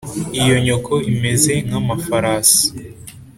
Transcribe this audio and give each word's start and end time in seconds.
Iyo 0.41 0.55
nyoko 0.65 0.93
imeze 1.11 1.53
nk’amafarasi, 1.67 2.63